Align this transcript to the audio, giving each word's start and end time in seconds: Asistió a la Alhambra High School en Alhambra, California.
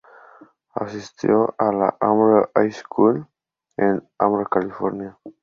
Asistió 0.73 1.53
a 1.59 1.71
la 1.71 1.95
Alhambra 1.99 2.49
High 2.55 2.71
School 2.73 3.27
en 3.77 4.03
Alhambra, 4.17 4.47
California. 4.49 5.15